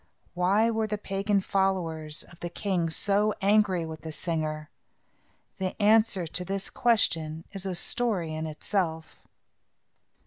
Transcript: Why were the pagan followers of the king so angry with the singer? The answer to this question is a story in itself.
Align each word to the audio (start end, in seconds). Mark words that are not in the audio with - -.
Why 0.33 0.71
were 0.71 0.87
the 0.87 0.97
pagan 0.97 1.41
followers 1.41 2.23
of 2.23 2.39
the 2.39 2.49
king 2.49 2.89
so 2.89 3.35
angry 3.39 3.85
with 3.85 4.01
the 4.01 4.11
singer? 4.11 4.71
The 5.59 5.79
answer 5.79 6.25
to 6.25 6.43
this 6.43 6.71
question 6.71 7.43
is 7.51 7.67
a 7.67 7.75
story 7.75 8.33
in 8.33 8.47
itself. 8.47 9.17